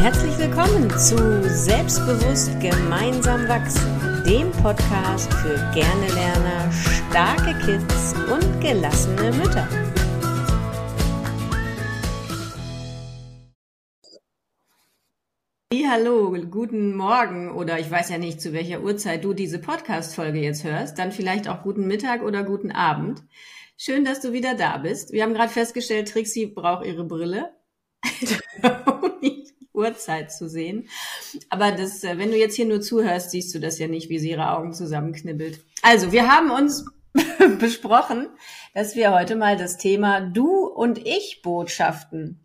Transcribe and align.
Herzlich 0.00 0.38
willkommen 0.38 0.88
zu 0.92 1.42
Selbstbewusst 1.46 2.58
gemeinsam 2.58 3.46
wachsen, 3.48 4.24
dem 4.24 4.50
Podcast 4.50 5.30
für 5.34 5.56
gerne 5.74 6.06
Lerner, 6.14 6.72
starke 6.72 7.52
Kids 7.66 8.14
und 8.32 8.62
gelassene 8.62 9.30
Mütter. 9.36 9.68
Hallo, 15.86 16.32
guten 16.50 16.96
Morgen 16.96 17.50
oder 17.50 17.78
ich 17.78 17.90
weiß 17.90 18.08
ja 18.08 18.16
nicht, 18.16 18.40
zu 18.40 18.54
welcher 18.54 18.80
Uhrzeit 18.80 19.22
du 19.22 19.34
diese 19.34 19.58
Podcast-Folge 19.58 20.40
jetzt 20.40 20.64
hörst, 20.64 20.98
dann 20.98 21.12
vielleicht 21.12 21.46
auch 21.46 21.62
guten 21.62 21.86
Mittag 21.86 22.22
oder 22.22 22.42
guten 22.42 22.72
Abend. 22.72 23.22
Schön, 23.76 24.06
dass 24.06 24.22
du 24.22 24.32
wieder 24.32 24.54
da 24.54 24.78
bist. 24.78 25.12
Wir 25.12 25.24
haben 25.24 25.34
gerade 25.34 25.52
festgestellt, 25.52 26.08
Trixie 26.08 26.46
braucht 26.46 26.86
ihre 26.86 27.04
Brille. 27.04 27.50
Uhrzeit 29.72 30.32
zu 30.32 30.48
sehen. 30.48 30.88
Aber 31.48 31.72
das, 31.72 32.02
äh, 32.04 32.18
wenn 32.18 32.30
du 32.30 32.36
jetzt 32.36 32.56
hier 32.56 32.66
nur 32.66 32.80
zuhörst, 32.80 33.30
siehst 33.30 33.54
du 33.54 33.58
das 33.58 33.78
ja 33.78 33.88
nicht, 33.88 34.08
wie 34.08 34.18
sie 34.18 34.30
ihre 34.30 34.50
Augen 34.50 34.72
zusammenknibbelt. 34.72 35.60
Also, 35.82 36.12
wir 36.12 36.28
haben 36.28 36.50
uns 36.50 36.84
besprochen, 37.58 38.28
dass 38.74 38.94
wir 38.94 39.12
heute 39.12 39.36
mal 39.36 39.56
das 39.56 39.76
Thema 39.76 40.20
Du 40.20 40.66
und 40.66 40.98
ich 41.06 41.42
Botschaften 41.42 42.40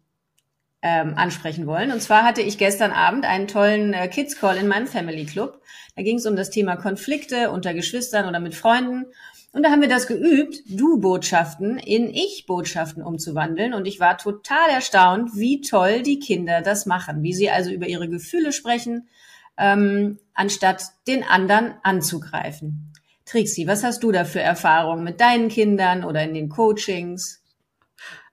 ähm, 0.81 1.13
ansprechen 1.15 1.65
wollen. 1.65 1.91
Und 1.91 2.01
zwar 2.01 2.23
hatte 2.23 2.41
ich 2.41 2.59
gestern 2.59 2.91
Abend 2.91 3.25
einen 3.25 3.47
tollen 3.47 3.93
äh, 3.93 4.07
Kids 4.07 4.39
Call 4.39 4.57
in 4.57 4.67
meinem 4.67 4.87
Family 4.87 5.25
Club. 5.25 5.61
Da 5.95 6.03
ging 6.03 6.17
es 6.17 6.27
um 6.27 6.35
das 6.35 6.51
Thema 6.51 6.75
Konflikte 6.75 7.49
unter 7.49 7.73
Geschwistern 7.73 8.27
oder 8.27 8.39
mit 8.39 8.53
Freunden. 8.53 9.07
Und 9.55 9.63
da 9.63 9.71
haben 9.71 9.79
wir 9.79 9.87
das 9.87 10.07
geübt, 10.07 10.63
Du-Botschaften 10.67 11.77
in 11.77 12.09
Ich-Botschaften 12.09 13.01
umzuwandeln. 13.01 13.73
Und 13.73 13.85
ich 13.85 14.01
war 14.01 14.17
total 14.17 14.69
erstaunt, 14.69 15.31
wie 15.35 15.61
toll 15.61 16.01
die 16.01 16.19
Kinder 16.19 16.61
das 16.61 16.85
machen, 16.85 17.23
wie 17.23 17.33
sie 17.33 17.49
also 17.49 17.71
über 17.71 17.87
ihre 17.87 18.09
Gefühle 18.09 18.51
sprechen, 18.51 19.07
ähm, 19.57 20.19
anstatt 20.33 20.83
den 21.07 21.23
anderen 21.23 21.75
anzugreifen. 21.83 22.91
Trixie, 23.23 23.65
was 23.65 23.85
hast 23.85 24.03
du 24.03 24.11
da 24.11 24.25
für 24.25 24.41
Erfahrungen 24.41 25.05
mit 25.05 25.21
deinen 25.21 25.47
Kindern 25.47 26.03
oder 26.03 26.21
in 26.21 26.33
den 26.33 26.49
Coachings? 26.49 27.41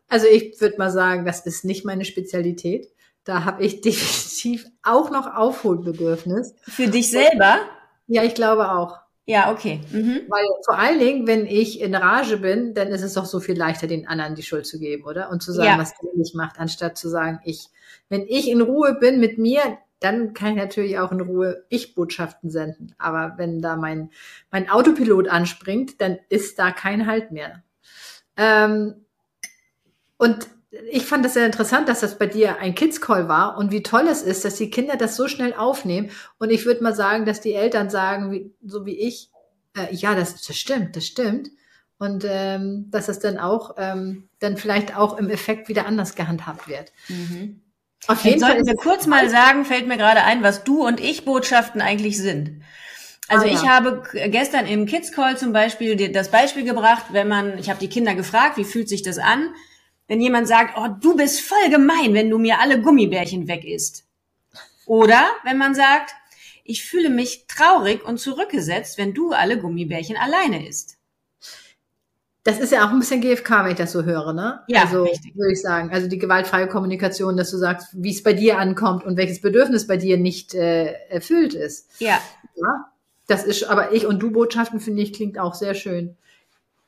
Also 0.09 0.27
ich 0.27 0.61
würde 0.61 0.79
mal 0.79 0.91
sagen, 0.91 1.25
das 1.25 1.47
ist 1.47 1.65
nicht 1.65 1.85
meine 1.85 2.05
Spezialität. 2.05 2.89
Da 3.23 3.45
habe 3.45 3.65
ich 3.65 3.81
definitiv 3.81 4.67
auch 4.83 5.13
noch 5.13 5.33
Aufholbedürfnis. 5.33 6.57
Für 6.63 6.89
dich 6.89 7.13
selber? 7.13 7.61
Ja, 8.09 8.25
ich 8.25 8.35
glaube 8.35 8.73
auch. 8.73 9.03
Ja, 9.25 9.53
okay. 9.53 9.81
Mhm. 9.93 10.23
Weil 10.29 10.45
vor 10.65 10.79
allen 10.79 10.99
Dingen, 10.99 11.27
wenn 11.27 11.47
ich 11.47 11.81
in 11.81 11.95
Rage 11.95 12.39
bin, 12.39 12.75
dann 12.75 12.89
ist 12.89 13.03
es 13.03 13.15
doch 13.15 13.25
so 13.25 13.39
viel 13.39 13.57
leichter, 13.57 13.87
den 13.87 14.09
anderen 14.09 14.35
die 14.35 14.43
Schuld 14.43 14.67
zu 14.67 14.81
geben, 14.81 15.05
oder? 15.05 15.31
Und 15.31 15.43
zu 15.43 15.53
sagen, 15.53 15.69
ja. 15.69 15.79
was 15.79 15.95
der 15.97 16.11
nicht 16.15 16.35
macht, 16.35 16.59
anstatt 16.59 16.99
zu 16.99 17.09
sagen, 17.09 17.41
ich. 17.45 17.69
Wenn 18.09 18.27
ich 18.27 18.51
in 18.51 18.61
Ruhe 18.61 18.95
bin 18.95 19.21
mit 19.21 19.39
mir, 19.39 19.79
dann 20.01 20.35
kann 20.35 20.51
ich 20.51 20.57
natürlich 20.57 20.99
auch 20.99 21.13
in 21.13 21.21
Ruhe 21.21 21.65
Ich-Botschaften 21.69 22.51
senden. 22.51 22.95
Aber 22.99 23.35
wenn 23.37 23.63
da 23.63 23.77
mein, 23.77 24.11
mein 24.51 24.69
Autopilot 24.69 25.29
anspringt, 25.29 26.01
dann 26.01 26.19
ist 26.29 26.59
da 26.59 26.73
kein 26.73 27.07
Halt 27.07 27.31
mehr. 27.31 27.63
Ähm, 28.37 29.07
und 30.19 30.49
ich 30.91 31.05
fand 31.05 31.25
das 31.25 31.35
sehr 31.35 31.45
interessant, 31.45 31.89
dass 31.89 32.01
das 32.01 32.19
bei 32.19 32.27
dir 32.27 32.59
ein 32.59 32.75
Kids 32.75 33.01
Call 33.01 33.29
war 33.29 33.59
und 33.59 33.71
wie 33.71 33.83
toll 33.83 34.09
es 34.09 34.23
ist, 34.23 34.45
dass 34.45 34.57
die 34.57 34.71
Kinder 34.71 34.97
das 34.97 35.17
so 35.17 35.29
schnell 35.29 35.53
aufnehmen. 35.55 36.11
Und 36.39 36.51
ich 36.51 36.65
würde 36.65 36.83
mal 36.83 36.95
sagen, 36.95 37.27
dass 37.27 37.41
die 37.41 37.53
Eltern 37.53 37.91
sagen, 37.91 38.33
wie, 38.33 38.51
so 38.65 38.87
wie 38.87 38.99
ich, 38.99 39.31
äh, 39.77 39.95
ja, 39.95 40.15
das, 40.15 40.43
das 40.47 40.57
stimmt, 40.57 40.97
das 40.97 41.07
stimmt. 41.07 41.51
Und 41.99 42.25
ähm, 42.29 42.89
dass 42.91 43.09
es 43.09 43.19
dann 43.19 43.39
auch 43.39 43.77
ähm, 43.77 44.29
dann 44.41 44.57
vielleicht 44.57 44.97
auch 44.97 45.19
im 45.19 45.31
Effekt 45.31 45.69
wieder 45.69 45.87
anders 45.87 46.15
gehandhabt 46.15 46.67
wird. 46.67 46.91
Mhm. 47.09 47.61
Auf 48.09 48.25
jeden 48.25 48.41
Jetzt 48.41 48.43
Fall. 48.43 48.53
Sollten 48.55 48.67
wir 48.67 48.77
kurz 48.77 49.07
mal 49.07 49.29
sagen, 49.29 49.65
fällt 49.65 49.87
mir 49.87 49.99
gerade 49.99 50.25
ein, 50.25 50.43
was 50.43 50.65
du 50.65 50.85
und 50.85 51.01
ich 51.01 51.25
Botschaften 51.25 51.81
eigentlich 51.81 52.19
sind. 52.19 52.63
Also 53.29 53.45
ah, 53.45 53.49
ja. 53.49 53.55
ich 53.55 53.69
habe 53.69 54.03
gestern 54.31 54.67
im 54.67 54.87
Kids 54.87 55.13
Call 55.13 55.39
zum 55.39 55.53
Beispiel 55.53 56.13
das 56.13 56.31
Beispiel 56.31 56.65
gebracht, 56.65 57.07
wenn 57.13 57.29
man, 57.29 57.57
ich 57.59 57.71
habe 57.71 57.79
die 57.79 57.89
Kinder 57.89 58.15
gefragt, 58.15 58.57
wie 58.57 58.65
fühlt 58.65 58.89
sich 58.89 59.03
das 59.03 59.19
an? 59.19 59.55
Wenn 60.13 60.21
jemand 60.21 60.47
sagt, 60.47 60.77
oh, 60.77 60.89
du 61.01 61.17
bist 61.17 61.41
voll 61.41 61.71
gemein, 61.71 62.13
wenn 62.13 62.29
du 62.29 62.37
mir 62.37 62.61
alle 62.61 62.83
Gummibärchen 62.83 63.49
weg 63.49 63.65
isst. 63.65 64.05
Oder 64.85 65.25
wenn 65.43 65.57
man 65.57 65.75
sagt, 65.75 66.11
ich 66.65 66.85
fühle 66.85 67.09
mich 67.09 67.47
traurig 67.47 68.05
und 68.05 68.19
zurückgesetzt, 68.19 68.99
wenn 68.99 69.15
du 69.15 69.33
alle 69.33 69.59
Gummibärchen 69.59 70.19
alleine 70.19 70.69
isst. 70.69 70.99
Das 72.45 72.59
ist 72.59 72.73
ja 72.73 72.87
auch 72.87 72.91
ein 72.91 72.99
bisschen 72.99 73.23
GFK, 73.23 73.65
wenn 73.65 73.71
ich 73.71 73.79
das 73.79 73.93
so 73.93 74.03
höre, 74.03 74.35
ne? 74.35 74.61
Ja, 74.69 74.83
also, 74.83 75.05
richtig. 75.05 75.35
würde 75.35 75.55
ich 75.55 75.63
sagen. 75.63 75.91
Also 75.91 76.09
die 76.09 76.19
gewaltfreie 76.19 76.69
Kommunikation, 76.69 77.39
dass 77.39 77.51
du 77.51 77.57
sagst, 77.57 77.89
wie 77.95 78.11
es 78.11 78.23
bei 78.23 78.35
dir 78.35 78.59
ankommt 78.59 79.07
und 79.07 79.17
welches 79.17 79.41
Bedürfnis 79.41 79.87
bei 79.87 79.97
dir 79.97 80.19
nicht 80.19 80.53
äh, 80.53 80.93
erfüllt 81.09 81.55
ist. 81.55 81.89
Ja. 82.01 82.21
ja. 82.57 82.93
Das 83.29 83.45
ist, 83.45 83.65
aber 83.65 83.95
ich 83.95 84.05
und 84.05 84.19
du 84.19 84.31
Botschaften 84.31 84.79
finde 84.79 85.01
ich 85.01 85.15
klingt 85.15 85.39
auch 85.39 85.55
sehr 85.55 85.73
schön. 85.73 86.19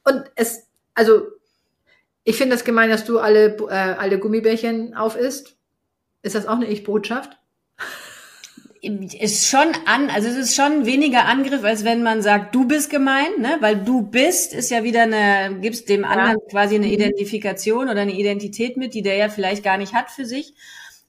Und 0.04 0.24
es, 0.34 0.66
also 0.92 1.22
ich 2.24 2.36
finde 2.36 2.56
das 2.56 2.64
gemein, 2.64 2.90
dass 2.90 3.04
du 3.04 3.18
alle, 3.18 3.56
äh, 3.68 3.72
alle 3.72 4.18
Gummibärchen 4.18 4.94
aufisst. 4.94 5.56
Ist 6.22 6.34
das 6.34 6.46
auch 6.46 6.56
eine 6.56 6.66
Ich-Botschaft? 6.66 7.38
Ist 8.80 9.48
schon 9.48 9.68
an, 9.86 10.10
also 10.10 10.28
es 10.28 10.36
ist 10.36 10.54
schon 10.54 10.84
weniger 10.84 11.24
Angriff, 11.24 11.64
als 11.64 11.84
wenn 11.84 12.02
man 12.02 12.20
sagt, 12.20 12.54
du 12.54 12.66
bist 12.66 12.90
gemein, 12.90 13.28
ne? 13.38 13.56
Weil 13.60 13.76
du 13.76 14.02
bist, 14.02 14.52
ist 14.52 14.70
ja 14.70 14.84
wieder 14.84 15.02
eine, 15.02 15.58
gibst 15.60 15.88
dem 15.88 16.04
anderen 16.04 16.38
ja. 16.38 16.50
quasi 16.50 16.74
eine 16.74 16.86
mhm. 16.86 16.92
Identifikation 16.92 17.88
oder 17.88 18.02
eine 18.02 18.12
Identität 18.12 18.76
mit, 18.76 18.92
die 18.92 19.02
der 19.02 19.16
ja 19.16 19.28
vielleicht 19.30 19.64
gar 19.64 19.78
nicht 19.78 19.94
hat 19.94 20.10
für 20.10 20.26
sich. 20.26 20.54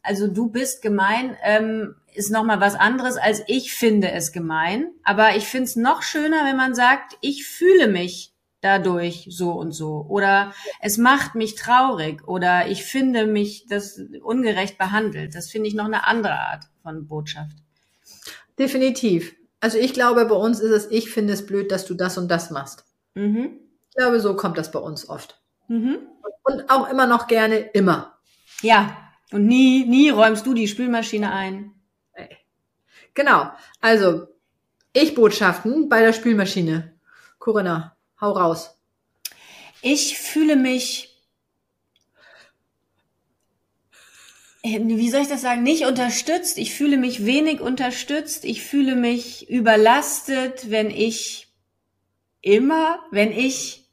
Also 0.02 0.28
du 0.28 0.50
bist 0.50 0.82
gemein, 0.82 1.36
ähm, 1.44 1.96
ist 2.14 2.32
nochmal 2.32 2.62
was 2.62 2.76
anderes, 2.76 3.18
als 3.18 3.44
ich 3.48 3.74
finde 3.74 4.12
es 4.12 4.32
gemein. 4.32 4.88
Aber 5.04 5.36
ich 5.36 5.46
finde 5.46 5.66
es 5.66 5.76
noch 5.76 6.02
schöner, 6.02 6.46
wenn 6.46 6.56
man 6.56 6.76
sagt, 6.76 7.18
ich 7.20 7.46
fühle 7.46 7.88
mich 7.88 8.35
dadurch 8.66 9.28
so 9.30 9.52
und 9.52 9.72
so. 9.72 10.06
Oder 10.10 10.54
es 10.82 10.98
macht 10.98 11.36
mich 11.36 11.56
traurig 11.56 12.28
oder 12.28 12.68
ich 12.68 12.84
finde 12.84 13.28
mich 13.28 13.68
das 13.68 14.02
ungerecht 14.24 14.78
behandelt. 14.78 15.36
Das 15.36 15.50
finde 15.50 15.70
ich 15.70 15.76
noch 15.76 15.86
eine 15.86 16.08
andere 16.08 16.34
Art 16.34 16.66
von 16.82 17.08
Botschaft. 17.08 17.56
Definitiv. 18.58 19.36
Also 19.60 19.78
ich 19.78 19.94
glaube, 19.94 20.26
bei 20.26 20.36
uns 20.36 20.60
ist 20.60 20.72
es, 20.72 20.92
ich 20.92 21.12
finde 21.12 21.34
es 21.34 21.46
blöd, 21.46 21.72
dass 21.72 21.86
du 21.86 21.94
das 21.94 22.18
und 22.18 22.30
das 22.30 22.50
machst. 22.50 22.86
Mhm. 23.14 23.60
Ich 23.90 23.96
glaube, 23.96 24.20
so 24.20 24.36
kommt 24.36 24.58
das 24.58 24.72
bei 24.72 24.80
uns 24.80 25.08
oft. 25.08 25.40
Mhm. 25.68 26.00
Und 26.44 26.70
auch 26.70 26.90
immer 26.90 27.08
noch 27.08 27.28
gerne 27.28 27.58
immer. 27.58 28.18
Ja. 28.62 28.98
Und 29.32 29.46
nie, 29.46 29.86
nie 29.86 30.10
räumst 30.10 30.46
du 30.46 30.54
die 30.54 30.68
Spülmaschine 30.68 31.32
ein. 31.32 31.72
Genau. 33.16 33.50
Also, 33.80 34.28
ich 34.94 35.16
Botschaften 35.16 35.90
bei 35.90 36.02
der 36.02 36.14
Spülmaschine. 36.14 36.94
Corinna. 37.40 37.95
Hau 38.20 38.32
raus. 38.32 38.78
Ich 39.82 40.18
fühle 40.18 40.56
mich, 40.56 41.22
äh, 44.64 44.80
wie 44.82 45.10
soll 45.10 45.22
ich 45.22 45.28
das 45.28 45.42
sagen, 45.42 45.64
nicht 45.64 45.86
unterstützt. 45.86 46.58
Ich 46.58 46.74
fühle 46.74 46.98
mich 46.98 47.26
wenig 47.26 47.62
unterstützt. 47.62 48.46
Ich 48.46 48.64
fühle 48.64 48.96
mich 48.96 49.50
überlastet, 49.50 50.72
wenn 50.72 50.90
ich 50.90 51.48
immer, 52.42 53.00
wenn 53.12 53.32
ich 53.32 53.86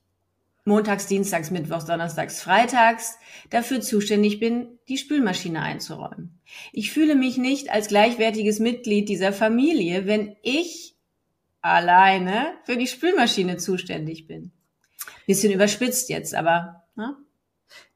montags, 0.64 1.06
dienstags, 1.06 1.50
mittwochs, 1.50 1.86
donnerstags, 1.86 2.40
freitags 2.40 3.18
dafür 3.50 3.80
zuständig 3.80 4.38
bin, 4.38 4.78
die 4.88 4.98
Spülmaschine 4.98 5.60
einzuräumen. 5.60 6.40
Ich 6.72 6.92
fühle 6.92 7.16
mich 7.16 7.36
nicht 7.36 7.70
als 7.70 7.88
gleichwertiges 7.88 8.60
Mitglied 8.60 9.08
dieser 9.08 9.32
Familie, 9.32 10.06
wenn 10.06 10.36
ich 10.42 10.94
alleine 11.62 12.54
für 12.64 12.76
die 12.76 12.86
Spülmaschine 12.86 13.56
zuständig 13.56 14.26
bin. 14.26 14.52
Bisschen 15.26 15.52
überspitzt 15.52 16.08
jetzt, 16.08 16.34
aber. 16.34 16.84
Ne? 16.94 17.16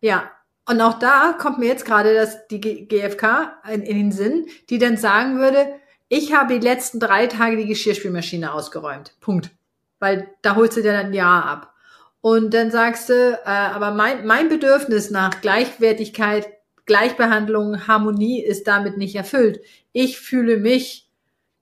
Ja, 0.01 0.31
und 0.69 0.81
auch 0.81 0.99
da 0.99 1.37
kommt 1.39 1.59
mir 1.59 1.67
jetzt 1.67 1.85
gerade 1.85 2.15
das, 2.15 2.49
die 2.49 2.61
GfK 2.61 3.63
in, 3.73 3.83
in 3.83 3.97
den 3.97 4.13
Sinn, 4.13 4.47
die 4.69 4.79
dann 4.79 4.97
sagen 4.97 5.39
würde, 5.39 5.67
ich 6.09 6.35
habe 6.35 6.55
die 6.55 6.65
letzten 6.65 7.01
drei 7.01 7.27
Tage 7.27 7.57
die 7.57 7.67
Geschirrspülmaschine 7.67 8.53
ausgeräumt. 8.53 9.15
Punkt. 9.21 9.51
Weil 9.99 10.29
da 10.43 10.57
holst 10.57 10.77
du 10.77 10.83
dir 10.83 10.93
dann 10.93 11.07
ein 11.07 11.15
Jahr 11.15 11.45
ab. 11.45 11.75
Und 12.21 12.55
dann 12.55 12.71
sagst 12.71 13.09
du, 13.09 13.15
äh, 13.15 13.49
aber 13.49 13.93
mein, 13.93 14.27
mein 14.27 14.49
Bedürfnis 14.49 15.11
nach 15.11 15.41
Gleichwertigkeit, 15.41 16.49
Gleichbehandlung, 16.85 17.87
Harmonie 17.87 18.43
ist 18.43 18.67
damit 18.67 18.97
nicht 18.97 19.15
erfüllt. 19.15 19.61
Ich 19.93 20.19
fühle 20.19 20.57
mich 20.57 21.09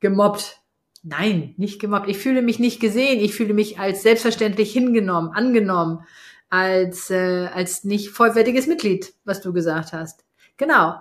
gemobbt. 0.00 0.61
Nein, 1.06 1.52
nicht 1.58 1.80
gemobbt. 1.80 2.08
Ich 2.08 2.16
fühle 2.16 2.40
mich 2.40 2.58
nicht 2.58 2.80
gesehen. 2.80 3.20
Ich 3.20 3.34
fühle 3.34 3.52
mich 3.52 3.78
als 3.78 4.02
selbstverständlich 4.02 4.72
hingenommen, 4.72 5.30
angenommen, 5.32 6.06
als, 6.48 7.10
äh, 7.10 7.48
als 7.52 7.84
nicht 7.84 8.08
vollwertiges 8.08 8.66
Mitglied, 8.66 9.12
was 9.24 9.42
du 9.42 9.52
gesagt 9.52 9.92
hast. 9.92 10.24
Genau. 10.56 10.96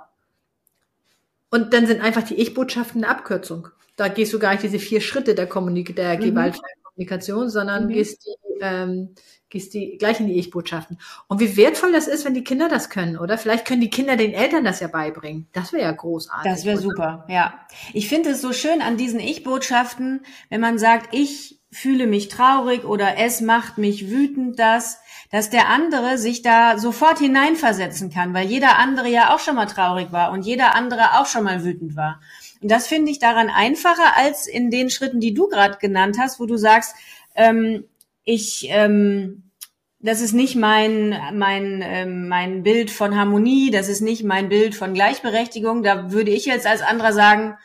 Und 1.49 1.73
dann 1.73 1.87
sind 1.87 2.01
einfach 2.01 2.23
die 2.23 2.35
Ich-Botschaften 2.35 3.03
eine 3.03 3.15
Abkürzung. 3.15 3.69
Da 3.95 4.09
gehst 4.09 4.33
du 4.33 4.39
gar 4.39 4.51
nicht 4.51 4.63
diese 4.63 4.79
vier 4.79 4.99
Schritte 4.99 5.35
der, 5.35 5.47
Kommunik 5.47 5.95
der 5.95 6.17
mhm. 6.17 6.21
gewaltfreien 6.21 6.82
Kommunikation, 6.93 7.49
sondern 7.49 7.85
mhm. 7.85 7.89
gehst 7.89 8.25
die, 8.25 8.61
ähm, 8.61 9.15
gehst 9.49 9.73
die 9.73 9.97
gleich 9.97 10.19
in 10.19 10.27
die 10.27 10.37
Ich-Botschaften. 10.37 10.99
Und 11.27 11.39
wie 11.39 11.57
wertvoll 11.57 11.91
das 11.91 12.07
ist, 12.07 12.25
wenn 12.25 12.33
die 12.33 12.43
Kinder 12.43 12.69
das 12.69 12.89
können, 12.89 13.17
oder? 13.17 13.37
Vielleicht 13.37 13.65
können 13.65 13.81
die 13.81 13.89
Kinder 13.89 14.15
den 14.15 14.33
Eltern 14.33 14.63
das 14.63 14.79
ja 14.79 14.87
beibringen. 14.87 15.47
Das 15.53 15.73
wäre 15.73 15.83
ja 15.83 15.91
großartig. 15.91 16.51
Das 16.51 16.65
wäre 16.65 16.77
super, 16.77 17.25
ja. 17.29 17.53
Ich 17.93 18.09
finde 18.09 18.31
es 18.31 18.41
so 18.41 18.53
schön 18.53 18.81
an 18.81 18.97
diesen 18.97 19.19
Ich-Botschaften, 19.19 20.21
wenn 20.49 20.61
man 20.61 20.77
sagt, 20.77 21.13
ich 21.13 21.59
fühle 21.71 22.05
mich 22.05 22.27
traurig 22.27 22.85
oder 22.85 23.17
es 23.17 23.41
macht 23.41 23.79
mich 23.79 24.09
wütend, 24.09 24.59
dass, 24.59 24.99
dass 25.31 25.49
der 25.49 25.69
andere 25.69 26.19
sich 26.19 26.43
da 26.43 26.77
sofort 26.77 27.17
hineinversetzen 27.17 28.11
kann, 28.11 28.33
weil 28.35 28.47
jeder 28.47 28.77
andere 28.77 29.09
ja 29.09 29.33
auch 29.33 29.39
schon 29.39 29.55
mal 29.55 29.65
traurig 29.65 30.11
war 30.11 30.31
und 30.31 30.45
jeder 30.45 30.75
andere 30.75 31.19
auch 31.19 31.25
schon 31.25 31.43
mal 31.43 31.63
wütend 31.63 31.95
war. 31.95 32.21
Und 32.63 32.71
das 32.71 32.87
finde 32.87 33.11
ich 33.11 33.19
daran 33.19 33.49
einfacher 33.49 34.15
als 34.15 34.47
in 34.47 34.71
den 34.71 34.89
Schritten, 34.89 35.19
die 35.19 35.33
du 35.33 35.47
gerade 35.49 35.77
genannt 35.79 36.17
hast, 36.17 36.39
wo 36.39 36.45
du 36.45 36.55
sagst, 36.55 36.95
ähm, 37.35 37.83
ich, 38.23 38.67
ähm, 38.69 39.51
das 39.99 40.21
ist 40.21 40.31
nicht 40.31 40.55
mein, 40.55 41.09
mein, 41.33 41.81
ähm, 41.83 42.29
mein 42.29 42.63
Bild 42.63 42.89
von 42.89 43.17
Harmonie, 43.17 43.69
das 43.69 43.89
ist 43.89 43.99
nicht 43.99 44.23
mein 44.23 44.47
Bild 44.47 44.75
von 44.75 44.93
Gleichberechtigung. 44.93 45.83
Da 45.83 46.11
würde 46.11 46.31
ich 46.31 46.45
jetzt 46.45 46.65
als 46.65 46.81
anderer 46.81 47.11
sagen, 47.11 47.57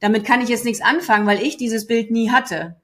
damit 0.00 0.24
kann 0.24 0.40
ich 0.40 0.48
jetzt 0.48 0.64
nichts 0.64 0.82
anfangen, 0.82 1.26
weil 1.26 1.42
ich 1.42 1.58
dieses 1.58 1.86
Bild 1.86 2.10
nie 2.10 2.30
hatte. 2.30 2.76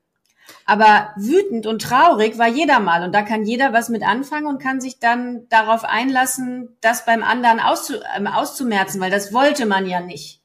Aber 0.66 1.14
wütend 1.16 1.66
und 1.66 1.80
traurig 1.80 2.36
war 2.36 2.48
jeder 2.48 2.80
mal 2.80 3.02
und 3.02 3.14
da 3.14 3.22
kann 3.22 3.44
jeder 3.44 3.72
was 3.72 3.88
mit 3.88 4.02
anfangen 4.02 4.46
und 4.46 4.62
kann 4.62 4.80
sich 4.80 4.98
dann 4.98 5.48
darauf 5.48 5.84
einlassen, 5.84 6.76
das 6.82 7.06
beim 7.06 7.22
anderen 7.22 7.60
auszu, 7.60 7.94
äh, 7.94 8.26
auszumerzen, 8.26 9.00
weil 9.00 9.10
das 9.10 9.32
wollte 9.32 9.64
man 9.64 9.86
ja 9.86 10.00
nicht 10.00 10.41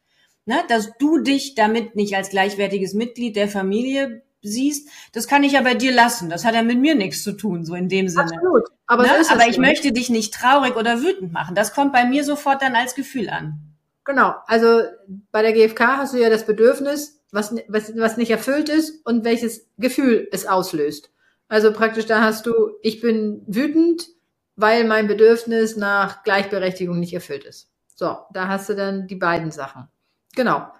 ne, 0.47 0.63
dass 0.69 0.97
du 0.97 1.19
dich 1.19 1.55
damit 1.55 1.95
nicht 1.95 2.15
als 2.15 2.29
gleichwertiges 2.29 2.93
Mitglied 2.93 3.35
der 3.35 3.47
Familie 3.47 4.23
siehst, 4.41 4.89
das 5.11 5.27
kann 5.27 5.43
ich 5.43 5.53
ja 5.53 5.61
bei 5.61 5.75
dir 5.75 5.91
lassen. 5.91 6.29
Das 6.29 6.45
hat 6.45 6.55
ja 6.55 6.63
mit 6.63 6.79
mir 6.79 6.95
nichts 6.95 7.23
zu 7.23 7.33
tun, 7.33 7.65
so 7.65 7.75
in 7.75 7.89
dem 7.89 8.07
Sinne. 8.07 8.31
Absolut. 8.33 8.63
Aber, 8.85 9.03
ne? 9.03 9.23
so 9.23 9.33
Aber 9.33 9.47
ich 9.47 9.55
so. 9.55 9.61
möchte 9.61 9.91
dich 9.91 10.09
nicht 10.09 10.33
traurig 10.33 10.75
oder 10.75 11.01
wütend 11.01 11.33
machen. 11.33 11.55
Das 11.55 11.73
kommt 11.73 11.91
bei 11.91 12.05
mir 12.05 12.23
sofort 12.23 12.61
dann 12.61 12.75
als 12.75 12.95
Gefühl 12.95 13.29
an. 13.29 13.59
Genau. 14.05 14.35
Also 14.47 14.83
bei 15.31 15.41
der 15.41 15.53
GfK 15.53 15.97
hast 15.97 16.13
du 16.13 16.17
ja 16.17 16.29
das 16.29 16.45
Bedürfnis, 16.45 17.21
was, 17.31 17.53
was, 17.67 17.95
was 17.97 18.15
nicht 18.15 18.31
erfüllt 18.31 18.69
ist 18.69 19.05
und 19.05 19.25
welches 19.25 19.67
Gefühl 19.77 20.29
es 20.31 20.45
auslöst. 20.45 21.11
Also 21.49 21.73
praktisch 21.73 22.05
da 22.05 22.21
hast 22.21 22.45
du, 22.45 22.71
ich 22.81 23.01
bin 23.01 23.43
wütend, 23.47 24.07
weil 24.55 24.85
mein 24.85 25.07
Bedürfnis 25.07 25.75
nach 25.75 26.23
Gleichberechtigung 26.23 26.99
nicht 26.99 27.13
erfüllt 27.13 27.43
ist. 27.43 27.69
So, 27.95 28.17
da 28.31 28.47
hast 28.47 28.69
du 28.69 28.75
dann 28.75 29.07
die 29.07 29.15
beiden 29.15 29.51
Sachen. 29.51 29.89
Genau. 30.37 30.71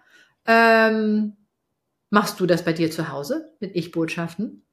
Ähm, 0.46 1.36
machst 2.12 2.40
du 2.40 2.46
das 2.46 2.64
bei 2.64 2.74
dir 2.74 2.92
zu 2.92 3.12
Hause 3.12 3.56
mit 3.60 3.76
Ich-Botschaften? 3.76 4.64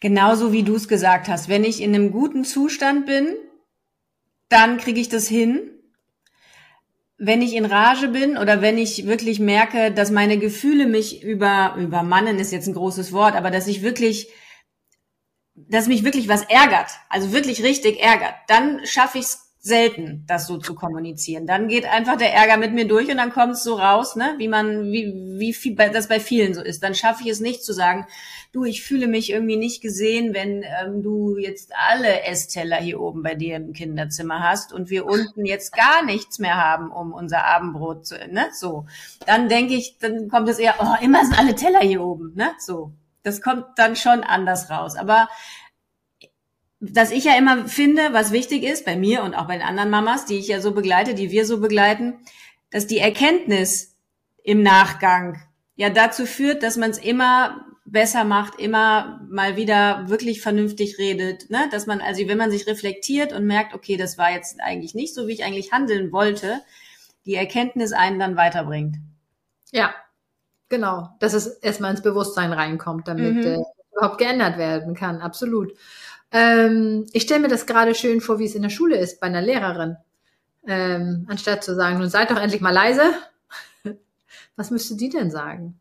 Genauso 0.00 0.52
wie 0.52 0.62
du 0.62 0.76
es 0.76 0.86
gesagt 0.86 1.28
hast. 1.28 1.48
Wenn 1.48 1.64
ich 1.64 1.82
in 1.82 1.94
einem 1.94 2.12
guten 2.12 2.44
Zustand 2.44 3.06
bin, 3.06 3.36
dann 4.48 4.78
kriege 4.78 5.00
ich 5.00 5.08
das 5.08 5.26
hin. 5.26 5.68
Wenn 7.18 7.42
ich 7.42 7.54
in 7.54 7.64
Rage 7.64 8.08
bin 8.08 8.36
oder 8.38 8.62
wenn 8.62 8.78
ich 8.78 9.06
wirklich 9.06 9.40
merke, 9.40 9.90
dass 9.90 10.12
meine 10.12 10.38
Gefühle 10.38 10.86
mich 10.86 11.24
über, 11.24 11.74
übermannen 11.76 12.38
ist 12.38 12.52
jetzt 12.52 12.68
ein 12.68 12.74
großes 12.74 13.12
Wort, 13.12 13.34
aber 13.34 13.50
dass 13.50 13.66
ich 13.66 13.82
wirklich, 13.82 14.28
dass 15.54 15.88
mich 15.88 16.04
wirklich 16.04 16.28
was 16.28 16.42
ärgert, 16.42 16.90
also 17.08 17.32
wirklich 17.32 17.64
richtig 17.64 18.00
ärgert, 18.00 18.34
dann 18.46 18.86
schaffe 18.86 19.18
ich 19.18 19.24
es 19.24 19.43
selten, 19.64 20.24
das 20.26 20.46
so 20.46 20.58
zu 20.58 20.74
kommunizieren. 20.74 21.46
Dann 21.46 21.68
geht 21.68 21.86
einfach 21.86 22.18
der 22.18 22.34
Ärger 22.34 22.58
mit 22.58 22.74
mir 22.74 22.86
durch 22.86 23.08
und 23.10 23.16
dann 23.16 23.32
kommt 23.32 23.54
es 23.54 23.62
so 23.62 23.76
raus, 23.76 24.14
ne, 24.14 24.34
wie 24.36 24.46
man, 24.46 24.92
wie, 24.92 25.10
wie 25.38 25.54
viel, 25.54 25.74
das 25.74 26.06
bei 26.08 26.20
vielen 26.20 26.52
so 26.52 26.60
ist. 26.60 26.82
Dann 26.82 26.94
schaffe 26.94 27.22
ich 27.24 27.30
es 27.30 27.40
nicht 27.40 27.64
zu 27.64 27.72
sagen, 27.72 28.06
du, 28.52 28.64
ich 28.64 28.82
fühle 28.82 29.06
mich 29.06 29.30
irgendwie 29.30 29.56
nicht 29.56 29.80
gesehen, 29.80 30.34
wenn 30.34 30.64
ähm, 30.64 31.02
du 31.02 31.38
jetzt 31.38 31.72
alle 31.88 32.24
Essteller 32.24 32.76
hier 32.76 33.00
oben 33.00 33.22
bei 33.22 33.34
dir 33.34 33.56
im 33.56 33.72
Kinderzimmer 33.72 34.42
hast 34.42 34.74
und 34.74 34.90
wir 34.90 35.06
unten 35.06 35.46
jetzt 35.46 35.74
gar 35.74 36.04
nichts 36.04 36.38
mehr 36.38 36.56
haben, 36.56 36.92
um 36.92 37.14
unser 37.14 37.46
Abendbrot 37.46 38.06
zu, 38.06 38.16
ne, 38.30 38.48
so. 38.52 38.84
Dann 39.24 39.48
denke 39.48 39.72
ich, 39.72 39.96
dann 39.98 40.28
kommt 40.28 40.50
es 40.50 40.58
eher, 40.58 40.74
oh, 40.78 41.02
immer 41.02 41.24
sind 41.24 41.38
alle 41.38 41.54
Teller 41.54 41.80
hier 41.80 42.02
oben, 42.02 42.34
ne, 42.34 42.50
so. 42.58 42.92
Das 43.22 43.40
kommt 43.40 43.64
dann 43.76 43.96
schon 43.96 44.22
anders 44.22 44.68
raus. 44.68 44.96
Aber 44.96 45.30
dass 46.92 47.10
ich 47.10 47.24
ja 47.24 47.36
immer 47.36 47.68
finde, 47.68 48.12
was 48.12 48.32
wichtig 48.32 48.62
ist, 48.62 48.84
bei 48.84 48.96
mir 48.96 49.22
und 49.22 49.34
auch 49.34 49.46
bei 49.46 49.56
den 49.56 49.66
anderen 49.66 49.90
Mamas, 49.90 50.26
die 50.26 50.38
ich 50.38 50.48
ja 50.48 50.60
so 50.60 50.72
begleite, 50.72 51.14
die 51.14 51.30
wir 51.30 51.46
so 51.46 51.60
begleiten, 51.60 52.14
dass 52.70 52.86
die 52.86 52.98
Erkenntnis 52.98 53.96
im 54.42 54.62
Nachgang 54.62 55.40
ja 55.76 55.90
dazu 55.90 56.26
führt, 56.26 56.62
dass 56.62 56.76
man 56.76 56.90
es 56.90 56.98
immer 56.98 57.64
besser 57.84 58.24
macht, 58.24 58.58
immer 58.58 59.20
mal 59.28 59.56
wieder 59.56 60.08
wirklich 60.08 60.40
vernünftig 60.40 60.98
redet, 60.98 61.50
ne? 61.50 61.68
dass 61.70 61.86
man 61.86 62.00
also, 62.00 62.26
wenn 62.26 62.38
man 62.38 62.50
sich 62.50 62.66
reflektiert 62.66 63.32
und 63.32 63.46
merkt, 63.46 63.74
okay, 63.74 63.96
das 63.96 64.16
war 64.16 64.32
jetzt 64.32 64.60
eigentlich 64.60 64.94
nicht 64.94 65.14
so, 65.14 65.26
wie 65.26 65.32
ich 65.32 65.44
eigentlich 65.44 65.72
handeln 65.72 66.10
wollte, 66.10 66.60
die 67.26 67.34
Erkenntnis 67.34 67.92
einen 67.92 68.18
dann 68.18 68.36
weiterbringt. 68.36 68.96
Ja, 69.70 69.94
genau, 70.68 71.10
dass 71.20 71.34
es 71.34 71.46
erstmal 71.46 71.90
ins 71.90 72.02
Bewusstsein 72.02 72.52
reinkommt, 72.52 73.06
damit 73.06 73.34
mhm. 73.34 73.44
äh, 73.44 73.62
überhaupt 73.92 74.18
geändert 74.18 74.58
werden 74.58 74.94
kann, 74.94 75.20
absolut. 75.20 75.72
Ähm, 76.34 77.06
ich 77.12 77.22
stelle 77.22 77.40
mir 77.40 77.48
das 77.48 77.64
gerade 77.64 77.94
schön 77.94 78.20
vor, 78.20 78.40
wie 78.40 78.44
es 78.44 78.56
in 78.56 78.62
der 78.62 78.68
Schule 78.68 78.96
ist, 78.98 79.20
bei 79.20 79.28
einer 79.28 79.40
Lehrerin. 79.40 79.96
Ähm, 80.66 81.26
anstatt 81.28 81.62
zu 81.62 81.76
sagen, 81.76 81.98
nun 81.98 82.10
seid 82.10 82.30
doch 82.30 82.40
endlich 82.40 82.60
mal 82.60 82.74
leise. 82.74 83.14
Was 84.56 84.72
müsste 84.72 84.96
die 84.96 85.08
denn 85.08 85.30
sagen? 85.30 85.78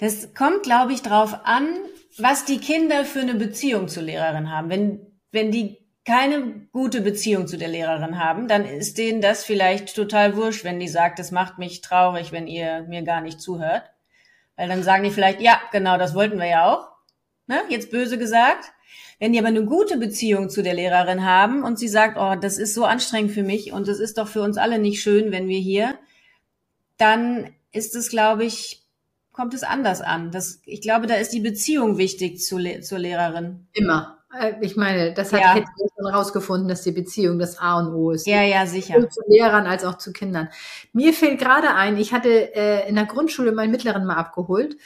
Das 0.00 0.32
kommt, 0.34 0.62
glaube 0.62 0.94
ich, 0.94 1.02
drauf 1.02 1.40
an, 1.44 1.68
was 2.18 2.44
die 2.44 2.58
Kinder 2.58 3.04
für 3.04 3.20
eine 3.20 3.34
Beziehung 3.34 3.88
zur 3.88 4.02
Lehrerin 4.02 4.50
haben. 4.50 4.68
Wenn, 4.68 5.00
wenn 5.30 5.52
die 5.52 5.78
keine 6.04 6.66
gute 6.72 7.00
Beziehung 7.00 7.46
zu 7.46 7.56
der 7.56 7.68
Lehrerin 7.68 8.18
haben, 8.18 8.48
dann 8.48 8.64
ist 8.64 8.98
denen 8.98 9.20
das 9.20 9.44
vielleicht 9.44 9.94
total 9.94 10.36
wurscht, 10.36 10.64
wenn 10.64 10.80
die 10.80 10.88
sagt, 10.88 11.18
das 11.18 11.30
macht 11.30 11.58
mich 11.58 11.80
traurig, 11.80 12.32
wenn 12.32 12.48
ihr 12.48 12.82
mir 12.82 13.02
gar 13.02 13.20
nicht 13.20 13.40
zuhört. 13.40 13.84
Weil 14.56 14.68
dann 14.68 14.82
sagen 14.82 15.04
die 15.04 15.10
vielleicht, 15.10 15.40
ja, 15.40 15.60
genau, 15.70 15.96
das 15.98 16.14
wollten 16.14 16.38
wir 16.38 16.48
ja 16.48 16.72
auch. 16.72 16.88
Ne? 17.46 17.60
Jetzt 17.68 17.90
böse 17.90 18.18
gesagt. 18.18 18.72
Wenn 19.18 19.32
die 19.32 19.38
aber 19.38 19.48
eine 19.48 19.64
gute 19.64 19.98
Beziehung 19.98 20.50
zu 20.50 20.62
der 20.62 20.74
Lehrerin 20.74 21.24
haben 21.24 21.62
und 21.62 21.78
sie 21.78 21.88
sagt, 21.88 22.16
oh, 22.18 22.34
das 22.40 22.58
ist 22.58 22.74
so 22.74 22.84
anstrengend 22.84 23.32
für 23.32 23.42
mich 23.42 23.72
und 23.72 23.88
es 23.88 24.00
ist 24.00 24.18
doch 24.18 24.28
für 24.28 24.42
uns 24.42 24.56
alle 24.56 24.78
nicht 24.78 25.00
schön, 25.00 25.30
wenn 25.30 25.48
wir 25.48 25.58
hier, 25.58 25.94
dann 26.96 27.50
ist 27.72 27.94
es, 27.96 28.08
glaube 28.08 28.44
ich, 28.44 28.82
kommt 29.32 29.54
es 29.54 29.62
anders 29.62 30.00
an. 30.02 30.30
Das, 30.30 30.60
ich 30.64 30.80
glaube, 30.80 31.06
da 31.06 31.14
ist 31.14 31.32
die 31.32 31.40
Beziehung 31.40 31.98
wichtig 31.98 32.40
zu, 32.40 32.58
zur 32.80 32.98
Lehrerin. 32.98 33.66
Immer. 33.72 34.18
Äh, 34.38 34.54
ich 34.60 34.76
meine, 34.76 35.14
das 35.14 35.32
hat 35.32 35.40
ja. 35.40 35.56
jetzt 35.56 35.70
schon 35.76 36.06
rausgefunden, 36.06 36.68
dass 36.68 36.82
die 36.82 36.92
Beziehung 36.92 37.38
das 37.38 37.58
A 37.58 37.78
und 37.78 37.94
O 37.94 38.10
ist. 38.10 38.26
Ja, 38.26 38.42
ja, 38.42 38.66
sicher. 38.66 38.94
Sowohl 38.94 39.08
zu 39.08 39.20
Lehrern 39.28 39.66
als 39.66 39.84
auch 39.84 39.98
zu 39.98 40.12
Kindern. 40.12 40.48
Mir 40.92 41.12
fehlt 41.12 41.38
gerade 41.38 41.74
ein, 41.74 41.96
ich 41.96 42.12
hatte 42.12 42.54
äh, 42.54 42.88
in 42.88 42.94
der 42.94 43.06
Grundschule 43.06 43.52
meinen 43.52 43.70
Mittleren 43.70 44.04
mal 44.04 44.16
abgeholt 44.16 44.76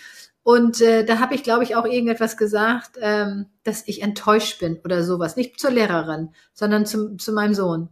und 0.47 0.81
äh, 0.81 1.05
da 1.05 1.19
habe 1.19 1.35
ich, 1.35 1.43
glaube 1.43 1.65
ich, 1.65 1.75
auch 1.75 1.85
irgendetwas 1.85 2.37
gesagt, 2.37 2.93
ähm, 3.01 3.47
dass 3.65 3.83
ich 3.89 4.01
enttäuscht 4.01 4.61
bin 4.61 4.79
oder 4.85 5.03
sowas. 5.03 5.35
Nicht 5.35 5.59
zur 5.59 5.73
Lehrerin, 5.73 6.31
sondern 6.53 6.87
zum, 6.87 7.19
zu 7.19 7.33
meinem 7.33 7.53
Sohn. 7.53 7.81
Und 7.81 7.91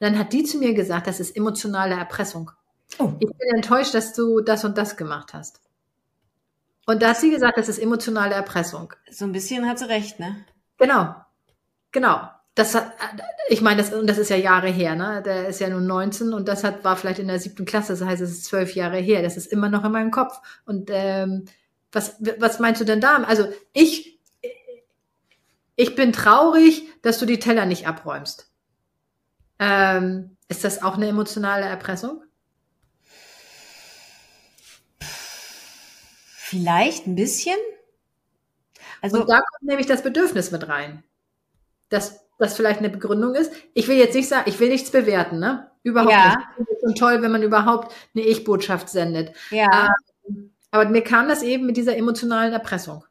dann 0.00 0.18
hat 0.18 0.32
die 0.32 0.42
zu 0.42 0.58
mir 0.58 0.74
gesagt, 0.74 1.06
das 1.06 1.20
ist 1.20 1.36
emotionale 1.36 1.94
Erpressung. 1.94 2.50
Oh. 2.98 3.12
Ich 3.20 3.28
bin 3.28 3.54
enttäuscht, 3.54 3.94
dass 3.94 4.12
du 4.12 4.40
das 4.40 4.64
und 4.64 4.76
das 4.76 4.96
gemacht 4.96 5.34
hast. 5.34 5.60
Und 6.84 7.00
da 7.00 7.10
hat 7.10 7.18
sie 7.18 7.30
gesagt, 7.30 7.58
das 7.58 7.68
ist 7.68 7.78
emotionale 7.78 8.34
Erpressung. 8.34 8.92
So 9.08 9.24
ein 9.24 9.32
bisschen 9.32 9.68
hat 9.68 9.78
sie 9.78 9.88
recht, 9.88 10.18
ne? 10.18 10.44
Genau. 10.78 11.14
Genau. 11.92 12.22
Das 12.56 12.74
hat, 12.74 12.92
ich 13.48 13.60
meine, 13.60 13.82
das, 13.82 13.94
und 13.94 14.08
das 14.08 14.18
ist 14.18 14.30
ja 14.30 14.36
Jahre 14.36 14.68
her, 14.68 14.96
ne? 14.96 15.22
Der 15.24 15.46
ist 15.46 15.60
ja 15.60 15.68
nun 15.68 15.86
19 15.86 16.32
und 16.32 16.48
das 16.48 16.64
hat, 16.64 16.82
war 16.82 16.96
vielleicht 16.96 17.20
in 17.20 17.28
der 17.28 17.38
siebten 17.38 17.66
Klasse, 17.66 17.92
das 17.92 18.04
heißt, 18.04 18.20
es 18.20 18.32
ist 18.32 18.46
zwölf 18.46 18.74
Jahre 18.74 18.98
her. 18.98 19.22
Das 19.22 19.36
ist 19.36 19.46
immer 19.46 19.68
noch 19.68 19.84
in 19.84 19.92
meinem 19.92 20.10
Kopf. 20.10 20.40
Und 20.66 20.90
ähm, 20.92 21.44
was, 21.94 22.16
was 22.38 22.58
meinst 22.58 22.80
du 22.80 22.84
denn 22.84 23.00
da? 23.00 23.16
Also 23.22 23.52
ich, 23.72 24.20
ich 25.76 25.94
bin 25.94 26.12
traurig, 26.12 26.88
dass 27.02 27.18
du 27.18 27.26
die 27.26 27.38
Teller 27.38 27.66
nicht 27.66 27.86
abräumst. 27.86 28.50
Ähm, 29.58 30.36
ist 30.48 30.64
das 30.64 30.82
auch 30.82 30.94
eine 30.94 31.08
emotionale 31.08 31.64
Erpressung? 31.64 32.22
Vielleicht 36.36 37.06
ein 37.06 37.14
bisschen. 37.14 37.56
Also 39.00 39.20
Und 39.20 39.28
da 39.28 39.36
kommt 39.36 39.62
nämlich 39.62 39.86
das 39.86 40.02
Bedürfnis 40.02 40.50
mit 40.50 40.68
rein. 40.68 41.02
Dass 41.88 42.24
das 42.38 42.56
vielleicht 42.56 42.80
eine 42.80 42.90
Begründung 42.90 43.34
ist. 43.34 43.52
Ich 43.74 43.88
will 43.88 43.96
jetzt 43.96 44.14
nicht 44.14 44.28
sagen, 44.28 44.48
ich 44.48 44.58
will 44.58 44.68
nichts 44.68 44.90
bewerten, 44.90 45.38
ne? 45.38 45.70
Überhaupt 45.82 46.12
ja. 46.12 46.36
nicht. 46.36 46.38
Ich 46.50 46.54
finde 46.56 46.72
es 46.72 46.80
schon 46.80 46.94
toll, 46.94 47.22
wenn 47.22 47.32
man 47.32 47.42
überhaupt 47.42 47.94
eine 48.14 48.24
Ich-Botschaft 48.24 48.88
sendet. 48.88 49.34
Ja. 49.50 49.86
Ähm, 49.86 50.13
aber 50.74 50.90
mir 50.90 51.04
kam 51.04 51.28
das 51.28 51.44
eben 51.44 51.66
mit 51.66 51.76
dieser 51.76 51.96
emotionalen 51.96 52.52
Erpressung. 52.52 53.04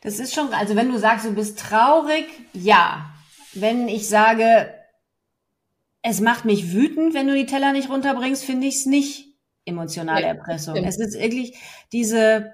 Das 0.00 0.20
ist 0.20 0.32
schon, 0.32 0.54
also 0.54 0.76
wenn 0.76 0.92
du 0.92 0.98
sagst, 0.98 1.26
du 1.26 1.34
bist 1.34 1.58
traurig, 1.58 2.26
ja. 2.52 3.10
Wenn 3.52 3.88
ich 3.88 4.08
sage, 4.08 4.72
es 6.02 6.20
macht 6.20 6.44
mich 6.44 6.72
wütend, 6.72 7.14
wenn 7.14 7.26
du 7.26 7.34
die 7.34 7.46
Teller 7.46 7.72
nicht 7.72 7.90
runterbringst, 7.90 8.44
finde 8.44 8.68
ich 8.68 8.76
es 8.76 8.86
nicht 8.86 9.34
emotionale 9.64 10.24
Erpressung. 10.24 10.76
Ja, 10.76 10.84
es 10.84 11.00
ist 11.00 11.18
wirklich 11.18 11.58
diese, 11.90 12.52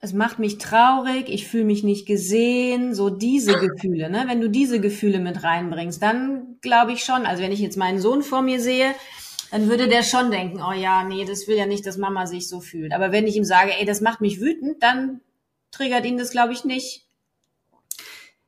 es 0.00 0.12
macht 0.12 0.40
mich 0.40 0.58
traurig, 0.58 1.28
ich 1.28 1.46
fühle 1.46 1.64
mich 1.64 1.84
nicht 1.84 2.06
gesehen, 2.06 2.92
so 2.92 3.08
diese 3.08 3.56
Gefühle, 3.56 4.10
ne? 4.10 4.24
Wenn 4.26 4.40
du 4.40 4.50
diese 4.50 4.80
Gefühle 4.80 5.20
mit 5.20 5.44
reinbringst, 5.44 6.02
dann 6.02 6.56
glaube 6.60 6.90
ich 6.90 7.04
schon, 7.04 7.24
also 7.24 7.40
wenn 7.40 7.52
ich 7.52 7.60
jetzt 7.60 7.76
meinen 7.76 8.00
Sohn 8.00 8.24
vor 8.24 8.42
mir 8.42 8.60
sehe, 8.60 8.96
dann 9.50 9.68
würde 9.68 9.88
der 9.88 10.02
schon 10.02 10.30
denken, 10.30 10.60
oh 10.62 10.72
ja, 10.72 11.04
nee, 11.04 11.24
das 11.24 11.46
will 11.46 11.56
ja 11.56 11.66
nicht, 11.66 11.86
dass 11.86 11.98
Mama 11.98 12.26
sich 12.26 12.48
so 12.48 12.60
fühlt. 12.60 12.92
Aber 12.92 13.12
wenn 13.12 13.26
ich 13.26 13.36
ihm 13.36 13.44
sage, 13.44 13.72
ey, 13.78 13.84
das 13.84 14.00
macht 14.00 14.20
mich 14.20 14.40
wütend, 14.40 14.82
dann 14.82 15.20
triggert 15.70 16.04
ihn 16.04 16.18
das, 16.18 16.30
glaube 16.30 16.52
ich, 16.52 16.64
nicht. 16.64 17.06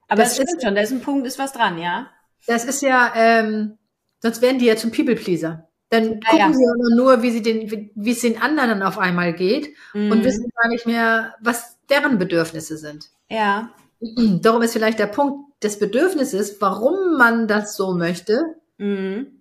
Aber 0.08 0.22
das 0.22 0.30
es 0.30 0.34
stimmt 0.36 0.50
ist, 0.56 0.62
schon, 0.64 0.74
da 0.74 0.80
ist 0.80 0.92
ein 0.92 1.02
Punkt, 1.02 1.26
ist 1.26 1.38
was 1.38 1.52
dran, 1.52 1.78
ja? 1.78 2.10
Das 2.46 2.64
ist 2.64 2.82
ja, 2.82 3.12
ähm, 3.14 3.78
sonst 4.20 4.42
werden 4.42 4.58
die 4.58 4.66
ja 4.66 4.76
zum 4.76 4.90
People-Pleaser. 4.90 5.68
Dann 5.90 6.20
gucken 6.20 6.38
ja. 6.38 6.52
sie 6.52 6.66
aber 6.66 6.96
nur, 6.96 7.22
wie 7.22 7.30
sie 7.30 7.42
den, 7.42 7.90
wie 7.94 8.10
es 8.10 8.20
den 8.20 8.40
anderen 8.40 8.70
dann 8.70 8.82
auf 8.82 8.98
einmal 8.98 9.32
geht 9.32 9.74
mhm. 9.94 10.10
und 10.10 10.24
wissen 10.24 10.50
gar 10.54 10.68
nicht 10.68 10.86
mehr, 10.86 11.34
was 11.40 11.78
deren 11.88 12.18
Bedürfnisse 12.18 12.76
sind. 12.76 13.06
Ja. 13.30 13.70
Darum 14.42 14.62
ist 14.62 14.72
vielleicht 14.72 14.98
der 14.98 15.06
Punkt 15.06 15.62
des 15.62 15.78
Bedürfnisses, 15.78 16.60
warum 16.60 17.16
man 17.16 17.48
das 17.48 17.76
so 17.76 17.94
möchte, 17.94 18.56
mhm. 18.76 19.37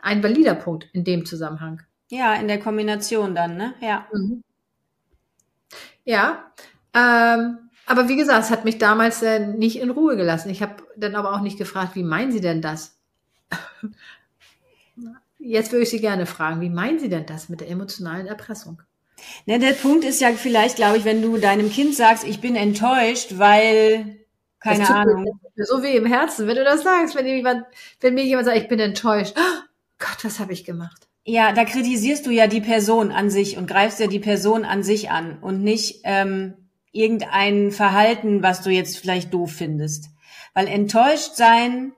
Ein 0.00 0.22
valider 0.22 0.54
Punkt 0.54 0.88
in 0.92 1.04
dem 1.04 1.26
Zusammenhang. 1.26 1.82
Ja, 2.08 2.34
in 2.34 2.48
der 2.48 2.60
Kombination 2.60 3.34
dann, 3.34 3.56
ne? 3.56 3.74
Ja. 3.80 4.06
Mhm. 4.12 4.42
Ja. 6.04 6.52
Ähm, 6.94 7.58
aber 7.86 8.08
wie 8.08 8.16
gesagt, 8.16 8.44
es 8.44 8.50
hat 8.50 8.64
mich 8.64 8.78
damals 8.78 9.22
äh, 9.22 9.40
nicht 9.46 9.78
in 9.78 9.90
Ruhe 9.90 10.16
gelassen. 10.16 10.50
Ich 10.50 10.62
habe 10.62 10.82
dann 10.96 11.14
aber 11.14 11.32
auch 11.32 11.40
nicht 11.40 11.58
gefragt, 11.58 11.94
wie 11.94 12.02
meinen 12.02 12.32
Sie 12.32 12.40
denn 12.40 12.62
das? 12.62 12.98
Jetzt 15.38 15.70
würde 15.72 15.84
ich 15.84 15.90
Sie 15.90 16.00
gerne 16.00 16.26
fragen, 16.26 16.60
wie 16.60 16.70
meinen 16.70 16.98
Sie 16.98 17.08
denn 17.08 17.26
das 17.26 17.48
mit 17.48 17.60
der 17.60 17.70
emotionalen 17.70 18.26
Erpressung? 18.26 18.82
Na, 19.46 19.58
der 19.58 19.72
Punkt 19.72 20.04
ist 20.04 20.20
ja 20.20 20.32
vielleicht, 20.32 20.76
glaube 20.76 20.98
ich, 20.98 21.04
wenn 21.04 21.22
du 21.22 21.36
deinem 21.38 21.70
Kind 21.70 21.94
sagst, 21.94 22.24
ich 22.24 22.40
bin 22.40 22.56
enttäuscht, 22.56 23.38
weil, 23.38 24.16
keine 24.60 24.88
Ahnung. 24.88 25.40
Mir 25.54 25.64
so 25.64 25.82
weh 25.82 25.96
im 25.96 26.06
Herzen, 26.06 26.46
wenn 26.46 26.56
du 26.56 26.64
das 26.64 26.82
sagst, 26.82 27.14
wenn, 27.14 27.26
jemand, 27.26 27.64
wenn 28.00 28.14
mir 28.14 28.24
jemand 28.24 28.46
sagt, 28.46 28.58
ich 28.58 28.68
bin 28.68 28.80
enttäuscht. 28.80 29.34
Oh 29.38 29.65
Gott, 29.98 30.24
was 30.24 30.38
habe 30.38 30.52
ich 30.52 30.64
gemacht? 30.64 31.08
Ja, 31.24 31.52
da 31.52 31.64
kritisierst 31.64 32.26
du 32.26 32.30
ja 32.30 32.46
die 32.46 32.60
Person 32.60 33.10
an 33.10 33.30
sich 33.30 33.56
und 33.56 33.66
greifst 33.66 33.98
ja 33.98 34.06
die 34.06 34.20
Person 34.20 34.64
an 34.64 34.82
sich 34.82 35.10
an 35.10 35.38
und 35.40 35.62
nicht 35.62 36.02
ähm, 36.04 36.54
irgendein 36.92 37.72
Verhalten, 37.72 38.42
was 38.42 38.62
du 38.62 38.70
jetzt 38.70 38.98
vielleicht 38.98 39.34
doof 39.34 39.52
findest. 39.52 40.10
Weil 40.54 40.68
enttäuscht 40.68 41.34
sein 41.34 41.92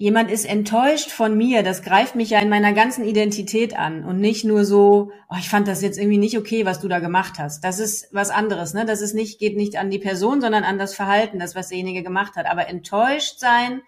jemand 0.00 0.30
ist 0.30 0.46
enttäuscht 0.46 1.10
von 1.10 1.36
mir, 1.36 1.62
das 1.62 1.82
greift 1.82 2.14
mich 2.14 2.30
ja 2.30 2.38
in 2.38 2.48
meiner 2.48 2.72
ganzen 2.72 3.04
Identität 3.04 3.78
an 3.78 4.02
und 4.06 4.18
nicht 4.18 4.46
nur 4.46 4.64
so, 4.64 5.12
oh, 5.28 5.36
ich 5.38 5.50
fand 5.50 5.68
das 5.68 5.82
jetzt 5.82 5.98
irgendwie 5.98 6.16
nicht 6.16 6.38
okay, 6.38 6.64
was 6.64 6.80
du 6.80 6.88
da 6.88 7.00
gemacht 7.00 7.34
hast. 7.38 7.64
Das 7.64 7.78
ist 7.78 8.08
was 8.10 8.30
anderes, 8.30 8.72
ne? 8.72 8.86
Das 8.86 9.02
ist 9.02 9.12
nicht, 9.12 9.38
geht 9.38 9.58
nicht 9.58 9.76
an 9.76 9.90
die 9.90 9.98
Person, 9.98 10.40
sondern 10.40 10.64
an 10.64 10.78
das 10.78 10.94
Verhalten, 10.94 11.38
das, 11.38 11.54
was 11.54 11.68
derjenige 11.68 12.02
gemacht 12.02 12.36
hat. 12.36 12.46
Aber 12.46 12.66
enttäuscht 12.66 13.40
sein, 13.40 13.82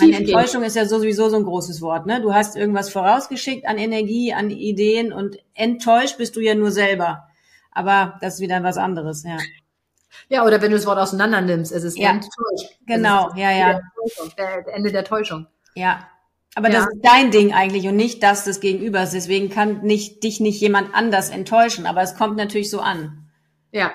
meine 0.00 0.16
Enttäuschung 0.16 0.62
ist 0.62 0.76
ja 0.76 0.86
sowieso 0.86 1.28
so 1.28 1.36
ein 1.36 1.44
großes 1.44 1.80
Wort, 1.80 2.06
ne? 2.06 2.20
Du 2.20 2.34
hast 2.34 2.56
irgendwas 2.56 2.90
vorausgeschickt 2.90 3.66
an 3.66 3.78
Energie, 3.78 4.32
an 4.32 4.50
Ideen 4.50 5.12
und 5.12 5.38
enttäuscht 5.54 6.18
bist 6.18 6.36
du 6.36 6.40
ja 6.40 6.54
nur 6.54 6.70
selber. 6.70 7.28
Aber 7.70 8.18
das 8.20 8.34
ist 8.34 8.40
wieder 8.40 8.62
was 8.62 8.76
anderes, 8.76 9.24
ja. 9.24 9.36
Ja, 10.28 10.44
oder 10.44 10.60
wenn 10.60 10.70
du 10.70 10.76
das 10.76 10.86
Wort 10.86 10.98
auseinander 10.98 11.40
nimmst, 11.40 11.72
es 11.72 11.84
ist 11.84 11.96
ja. 11.96 12.10
enttäuscht. 12.10 12.78
Genau, 12.86 13.30
ja, 13.34 13.50
ja. 13.50 13.80
Der 14.36 14.74
Ende 14.74 14.92
der 14.92 15.04
Täuschung. 15.04 15.46
Ja. 15.74 16.08
Aber 16.54 16.70
ja. 16.70 16.80
das 16.80 16.86
ist 16.86 17.00
dein 17.02 17.30
Ding 17.30 17.54
eigentlich 17.54 17.86
und 17.86 17.96
nicht 17.96 18.22
das 18.22 18.44
des 18.44 18.60
Gegenübers. 18.60 19.12
Deswegen 19.12 19.48
kann 19.48 19.82
nicht, 19.82 20.24
dich 20.24 20.40
nicht 20.40 20.60
jemand 20.60 20.94
anders 20.94 21.30
enttäuschen. 21.30 21.86
Aber 21.86 22.02
es 22.02 22.16
kommt 22.16 22.36
natürlich 22.36 22.70
so 22.70 22.80
an. 22.80 23.30
Ja. 23.70 23.92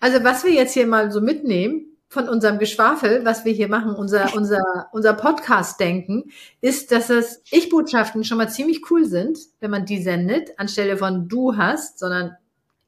Also 0.00 0.24
was 0.24 0.44
wir 0.44 0.52
jetzt 0.52 0.74
hier 0.74 0.86
mal 0.86 1.10
so 1.10 1.20
mitnehmen 1.20 1.85
von 2.08 2.28
unserem 2.28 2.58
Geschwafel, 2.58 3.24
was 3.24 3.44
wir 3.44 3.52
hier 3.52 3.68
machen, 3.68 3.94
unser, 3.94 4.34
unser, 4.36 4.88
unser 4.92 5.14
Podcast-Denken, 5.14 6.30
ist, 6.60 6.92
dass 6.92 7.08
das 7.08 7.42
Ich-Botschaften 7.50 8.24
schon 8.24 8.38
mal 8.38 8.50
ziemlich 8.50 8.90
cool 8.90 9.04
sind, 9.04 9.38
wenn 9.60 9.70
man 9.70 9.86
die 9.86 10.02
sendet, 10.02 10.58
anstelle 10.58 10.96
von 10.96 11.28
du 11.28 11.56
hast, 11.56 11.98
sondern 11.98 12.36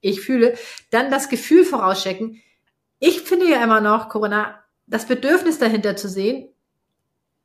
ich 0.00 0.20
fühle, 0.20 0.54
dann 0.90 1.10
das 1.10 1.28
Gefühl 1.28 1.64
vorauschecken. 1.64 2.40
Ich 3.00 3.22
finde 3.22 3.48
ja 3.48 3.62
immer 3.62 3.80
noch, 3.80 4.08
Corona, 4.08 4.62
das 4.86 5.06
Bedürfnis 5.06 5.58
dahinter 5.58 5.96
zu 5.96 6.08
sehen, 6.08 6.48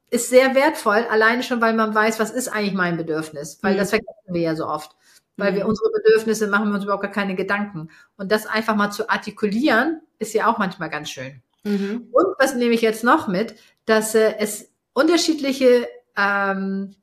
ist 0.09 0.29
sehr 0.29 0.53
wertvoll, 0.53 1.07
alleine 1.09 1.41
schon, 1.41 1.59
weil 1.59 1.73
man 1.73 1.95
weiß, 1.95 2.19
was 2.19 2.29
ist 2.29 2.47
eigentlich 2.47 2.75
mein 2.75 2.97
Bedürfnis, 2.97 3.57
weil 3.63 3.73
mhm. 3.73 3.77
das 3.79 3.89
vergessen 3.89 4.33
wir 4.33 4.41
ja 4.41 4.55
so 4.55 4.67
oft. 4.67 4.95
Weil 5.37 5.51
mhm. 5.51 5.55
wir 5.55 5.67
unsere 5.67 5.89
Bedürfnisse 5.91 6.47
machen 6.47 6.69
wir 6.69 6.75
uns 6.75 6.83
überhaupt 6.83 7.01
gar 7.01 7.11
keine 7.11 7.35
Gedanken. 7.35 7.89
Und 8.17 8.31
das 8.31 8.45
einfach 8.45 8.75
mal 8.75 8.91
zu 8.91 9.09
artikulieren, 9.09 10.01
ist 10.19 10.35
ja 10.35 10.45
auch 10.45 10.59
manchmal 10.59 10.91
ganz 10.91 11.09
schön. 11.09 11.41
Mhm. 11.63 12.07
Und 12.11 12.25
was 12.39 12.55
nehme 12.55 12.73
ich 12.73 12.81
jetzt 12.81 13.03
noch 13.03 13.27
mit, 13.27 13.55
dass 13.85 14.15
äh, 14.15 14.35
es 14.37 14.69
unterschiedliche 14.93 15.87
ähm, 16.15 16.95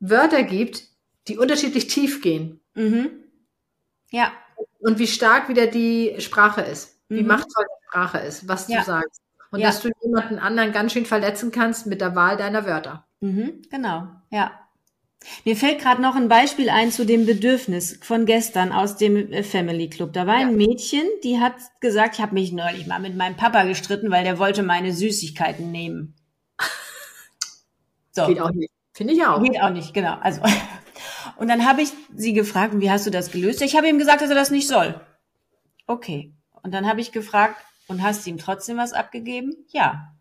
Wörter 0.00 0.42
gibt, 0.42 0.84
die 1.28 1.38
unterschiedlich 1.38 1.86
tief 1.88 2.22
gehen. 2.22 2.60
Mhm. 2.74 3.10
Ja. 4.10 4.32
Und 4.78 4.98
wie 4.98 5.06
stark 5.06 5.48
wieder 5.48 5.66
die 5.66 6.16
Sprache 6.18 6.60
ist, 6.60 7.00
wie 7.08 7.22
mhm. 7.22 7.28
machtvoll 7.28 7.64
die 7.64 7.86
Sprache 7.88 8.18
ist, 8.18 8.48
was 8.48 8.68
ja. 8.68 8.80
du 8.80 8.84
sagst. 8.84 9.22
Und 9.50 9.60
ja. 9.60 9.68
dass 9.68 9.80
du 9.80 9.90
jemanden 10.02 10.38
anderen 10.38 10.72
ganz 10.72 10.92
schön 10.92 11.06
verletzen 11.06 11.50
kannst 11.50 11.86
mit 11.86 12.00
der 12.00 12.14
Wahl 12.14 12.36
deiner 12.36 12.66
Wörter. 12.66 13.06
Mhm, 13.20 13.62
genau, 13.70 14.08
ja. 14.30 14.65
Mir 15.44 15.56
fällt 15.56 15.80
gerade 15.80 16.00
noch 16.00 16.14
ein 16.14 16.28
Beispiel 16.28 16.70
ein 16.70 16.92
zu 16.92 17.04
dem 17.04 17.26
Bedürfnis 17.26 17.98
von 18.02 18.26
gestern 18.26 18.72
aus 18.72 18.96
dem 18.96 19.32
äh, 19.32 19.42
Family 19.42 19.88
Club. 19.88 20.12
Da 20.12 20.26
war 20.26 20.40
ja. 20.40 20.46
ein 20.46 20.56
Mädchen, 20.56 21.02
die 21.24 21.40
hat 21.40 21.54
gesagt, 21.80 22.14
ich 22.14 22.20
habe 22.20 22.34
mich 22.34 22.52
neulich 22.52 22.86
mal 22.86 23.00
mit 23.00 23.16
meinem 23.16 23.36
Papa 23.36 23.64
gestritten, 23.64 24.10
weil 24.10 24.24
der 24.24 24.38
wollte 24.38 24.62
meine 24.62 24.92
Süßigkeiten 24.92 25.70
nehmen. 25.70 26.14
So. 28.12 28.26
Geht 28.26 28.40
auch 28.40 28.50
nicht. 28.50 28.70
Finde 28.92 29.12
ich 29.12 29.24
auch. 29.26 29.42
Geht 29.42 29.60
auch 29.60 29.70
nicht, 29.70 29.92
genau. 29.92 30.16
Also 30.20 30.40
und 31.36 31.48
dann 31.48 31.66
habe 31.66 31.82
ich 31.82 31.90
sie 32.14 32.32
gefragt, 32.32 32.74
wie 32.78 32.90
hast 32.90 33.06
du 33.06 33.10
das 33.10 33.30
gelöst? 33.30 33.60
Ich 33.62 33.76
habe 33.76 33.88
ihm 33.88 33.98
gesagt, 33.98 34.22
dass 34.22 34.30
er 34.30 34.36
das 34.36 34.50
nicht 34.50 34.68
soll. 34.68 35.00
Okay. 35.86 36.32
Und 36.62 36.72
dann 36.72 36.88
habe 36.88 37.00
ich 37.00 37.12
gefragt, 37.12 37.56
und 37.88 38.02
hast 38.02 38.26
ihm 38.26 38.38
trotzdem 38.38 38.76
was 38.76 38.92
abgegeben? 38.92 39.56
Ja. 39.68 40.12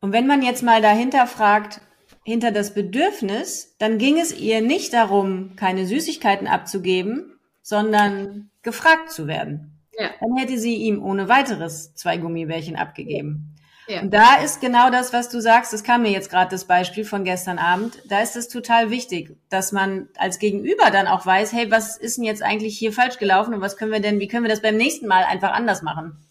Und 0.00 0.12
wenn 0.12 0.26
man 0.26 0.42
jetzt 0.42 0.62
mal 0.62 0.80
dahinter 0.80 1.26
fragt, 1.26 1.80
hinter 2.24 2.52
das 2.52 2.74
Bedürfnis, 2.74 3.76
dann 3.78 3.98
ging 3.98 4.18
es 4.18 4.36
ihr 4.36 4.60
nicht 4.60 4.92
darum, 4.92 5.56
keine 5.56 5.86
Süßigkeiten 5.86 6.46
abzugeben, 6.46 7.38
sondern 7.62 8.50
gefragt 8.62 9.10
zu 9.10 9.26
werden. 9.26 9.78
Ja. 9.98 10.10
Dann 10.20 10.36
hätte 10.36 10.58
sie 10.58 10.76
ihm 10.76 11.02
ohne 11.02 11.28
weiteres 11.28 11.94
zwei 11.94 12.16
Gummibärchen 12.16 12.76
abgegeben. 12.76 13.56
Ja. 13.90 14.02
Und 14.02 14.14
da 14.14 14.36
ist 14.36 14.60
genau 14.60 14.88
das, 14.90 15.12
was 15.12 15.28
du 15.30 15.40
sagst, 15.40 15.72
das 15.72 15.82
kam 15.82 16.02
mir 16.02 16.12
jetzt 16.12 16.30
gerade 16.30 16.50
das 16.50 16.64
Beispiel 16.64 17.04
von 17.04 17.24
gestern 17.24 17.58
Abend, 17.58 18.00
da 18.08 18.20
ist 18.20 18.36
es 18.36 18.48
total 18.48 18.90
wichtig, 18.90 19.36
dass 19.48 19.72
man 19.72 20.08
als 20.16 20.38
Gegenüber 20.38 20.90
dann 20.92 21.08
auch 21.08 21.26
weiß, 21.26 21.52
hey, 21.52 21.70
was 21.72 21.96
ist 21.96 22.16
denn 22.16 22.24
jetzt 22.24 22.42
eigentlich 22.42 22.78
hier 22.78 22.92
falsch 22.92 23.18
gelaufen 23.18 23.52
und 23.52 23.60
was 23.60 23.76
können 23.76 23.90
wir 23.90 24.00
denn, 24.00 24.20
wie 24.20 24.28
können 24.28 24.44
wir 24.44 24.50
das 24.50 24.62
beim 24.62 24.76
nächsten 24.76 25.08
Mal 25.08 25.24
einfach 25.24 25.50
anders 25.50 25.82
machen? 25.82 26.24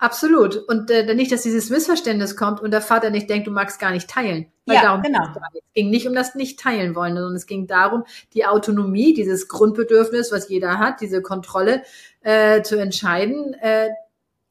Absolut. 0.00 0.56
Und 0.56 0.90
äh, 0.90 1.14
nicht, 1.14 1.30
dass 1.30 1.42
dieses 1.42 1.68
Missverständnis 1.68 2.34
kommt 2.34 2.62
und 2.62 2.70
der 2.70 2.80
Vater 2.80 3.10
nicht 3.10 3.28
denkt, 3.28 3.46
du 3.46 3.50
magst 3.50 3.78
gar 3.78 3.90
nicht 3.90 4.08
teilen. 4.08 4.50
Weil 4.64 4.76
ja, 4.76 4.82
darum 4.82 5.02
genau. 5.02 5.24
Es 5.52 5.60
ging 5.74 5.90
nicht 5.90 6.08
um 6.08 6.14
das 6.14 6.34
nicht 6.34 6.58
teilen 6.58 6.94
wollen, 6.94 7.14
sondern 7.14 7.36
es 7.36 7.46
ging 7.46 7.66
darum, 7.66 8.04
die 8.32 8.46
Autonomie, 8.46 9.12
dieses 9.12 9.46
Grundbedürfnis, 9.46 10.32
was 10.32 10.48
jeder 10.48 10.78
hat, 10.78 11.02
diese 11.02 11.20
Kontrolle 11.20 11.82
äh, 12.22 12.62
zu 12.62 12.78
entscheiden, 12.78 13.52
äh, 13.52 13.90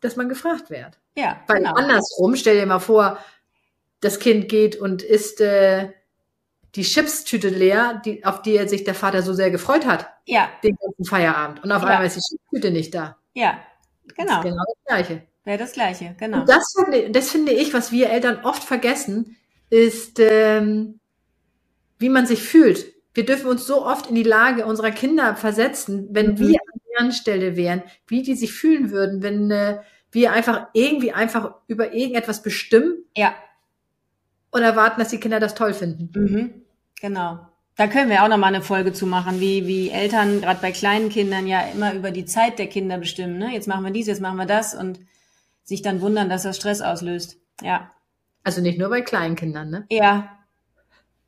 dass 0.02 0.16
man 0.18 0.30
gefragt 0.30 0.70
wird. 0.70 1.00
Ja, 1.18 1.42
Weil 1.48 1.58
genau. 1.58 1.74
andersrum, 1.74 2.36
stell 2.36 2.60
dir 2.60 2.68
mal 2.68 2.78
vor, 2.78 3.18
das 4.02 4.20
Kind 4.20 4.50
geht 4.50 4.76
und 4.76 5.02
isst 5.02 5.42
äh, 5.42 5.90
die 6.76 6.84
Chipstüte 6.84 7.50
leer, 7.50 8.04
die, 8.06 8.24
auf 8.24 8.44
die 8.44 8.56
er 8.56 8.70
sich 8.70 8.84
der 8.84 8.94
Vater 8.94 9.24
so 9.24 9.34
sehr 9.34 9.50
gefreut 9.50 9.88
hat. 9.88 10.10
Ja. 10.26 10.48
Den 10.64 10.78
ganzen 10.80 11.06
Feierabend. 11.06 11.64
Und 11.64 11.72
auf 11.72 11.82
ja. 11.82 11.88
einmal 11.88 12.06
ist 12.06 12.18
die 12.18 12.38
Chipstüte 12.38 12.70
nicht 12.70 12.94
da. 12.94 13.18
Ja, 13.34 13.60
genau. 14.16 14.28
Das 14.28 14.38
ist 14.38 14.44
genau 14.44 14.64
das 14.64 14.86
Gleiche. 14.86 15.29
Wäre 15.50 15.58
das 15.58 15.72
Gleiche, 15.72 16.16
genau. 16.20 16.42
Und 16.42 16.50
das 16.50 16.76
finde, 16.78 17.10
das 17.10 17.32
finde 17.32 17.54
ich, 17.54 17.74
was 17.74 17.92
wir 17.92 18.12
Eltern 18.12 18.42
oft 18.44 18.64
vergessen, 18.64 19.36
ist, 19.72 20.20
ähm, 20.20 21.00
wie 21.98 22.10
man 22.10 22.28
sich 22.28 22.44
fühlt. 22.44 22.94
Wir 23.16 23.26
dürfen 23.26 23.48
uns 23.48 23.66
so 23.66 23.84
oft 23.84 24.06
in 24.06 24.14
die 24.14 24.22
Lage 24.22 24.64
unserer 24.68 24.92
Kinder 24.92 25.36
versetzen, 25.36 26.08
wenn 26.12 26.34
mhm. 26.34 26.38
wir 26.38 26.60
an 26.60 26.82
deren 26.94 27.12
Stelle 27.14 27.56
wären, 27.56 27.82
wie 28.06 28.22
die 28.22 28.36
sich 28.36 28.54
fühlen 28.54 28.92
würden, 28.92 29.24
wenn 29.24 29.50
äh, 29.50 29.80
wir 30.12 30.34
einfach 30.34 30.68
irgendwie 30.74 31.14
einfach 31.14 31.56
über 31.66 31.96
irgendetwas 31.96 32.44
bestimmen. 32.44 33.00
Ja. 33.18 33.34
Und 34.52 34.62
erwarten, 34.62 35.00
dass 35.00 35.10
die 35.10 35.20
Kinder 35.20 35.40
das 35.40 35.56
toll 35.56 35.74
finden. 35.74 36.12
Mhm. 36.14 36.62
Genau. 37.02 37.40
Da 37.76 37.88
können 37.88 38.12
wir 38.12 38.24
auch 38.24 38.28
noch 38.28 38.38
mal 38.38 38.54
eine 38.54 38.62
Folge 38.62 38.94
zu 38.94 39.08
machen, 39.08 39.40
wie, 39.40 39.66
wie 39.66 39.90
Eltern 39.90 40.42
gerade 40.42 40.60
bei 40.62 40.72
kleinen 40.72 41.10
Kindern 41.10 41.48
ja 41.48 41.62
immer 41.74 41.96
über 41.96 42.12
die 42.12 42.26
Zeit 42.26 42.60
der 42.60 42.68
Kinder 42.68 43.00
bestimmen. 43.00 43.40
Ne? 43.40 43.52
Jetzt 43.52 43.68
machen 43.68 43.84
wir 43.84 43.90
dies, 43.92 44.06
jetzt 44.06 44.22
machen 44.22 44.38
wir 44.38 44.46
das 44.46 44.76
und 44.76 45.00
sich 45.70 45.82
dann 45.82 46.02
wundern, 46.02 46.30
dass 46.30 46.44
das 46.44 46.58
Stress 46.58 46.82
auslöst. 46.82 47.38
Ja. 47.62 47.90
Also 48.44 48.62
nicht 48.62 48.78
nur 48.78 48.90
bei 48.90 49.02
kleinen 49.02 49.36
Kindern, 49.36 49.70
ne? 49.70 49.86
Ja. 49.90 50.36